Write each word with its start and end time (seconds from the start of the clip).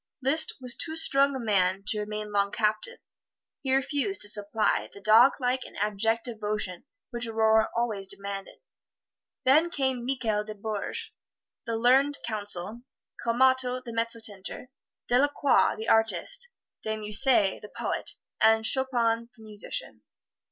Liszt 0.23 0.53
was 0.59 0.75
too 0.75 0.95
strong 0.95 1.35
a 1.35 1.39
man 1.39 1.83
to 1.85 1.99
remain 1.99 2.31
long 2.31 2.51
captive 2.51 2.97
he 3.61 3.71
refused 3.75 4.21
to 4.21 4.29
supply 4.29 4.89
the 4.91 4.99
doglike 4.99 5.63
and 5.63 5.77
abject 5.77 6.25
devotion 6.25 6.85
which 7.11 7.27
Aurore 7.27 7.67
always 7.77 8.07
demanded. 8.07 8.61
Then 9.45 9.69
came 9.69 10.03
Michael 10.03 10.43
de 10.43 10.55
Bourges 10.55 11.11
the 11.67 11.77
learned 11.77 12.17
counsel, 12.25 12.81
Calmatto 13.23 13.79
the 13.85 13.93
mezzotinter, 13.93 14.69
Delacroix 15.07 15.75
the 15.77 15.87
artist, 15.87 16.49
De 16.81 16.97
Musset 16.97 17.61
the 17.61 17.69
poet, 17.69 18.15
and 18.41 18.65
Chopin 18.65 19.29
the 19.37 19.43
musician. 19.43 20.01